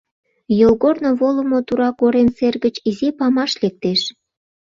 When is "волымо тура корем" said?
1.19-2.29